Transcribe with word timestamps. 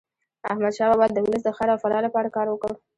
احمد 0.51 0.73
شاه 0.77 0.89
بابا 0.91 1.05
د 1.11 1.17
ولس 1.25 1.41
د 1.45 1.49
خیر 1.57 1.69
او 1.73 1.81
فلاح 1.83 2.01
لپاره 2.07 2.33
کار 2.35 2.47
وکړ. 2.49 2.71